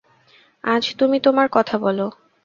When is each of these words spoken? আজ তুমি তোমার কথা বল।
আজ 0.63 0.83
তুমি 0.99 1.17
তোমার 1.19 1.47
কথা 1.51 1.75
বল। 1.77 1.99